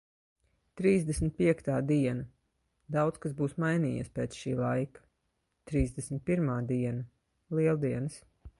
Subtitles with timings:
[0.79, 2.23] Trīsdesmit piektā diena.
[2.95, 5.05] Daudz kas būs mainījies pēc šī laika.
[5.71, 7.07] Trīsdesmit pirmā diena.
[7.61, 8.19] Lieldienas.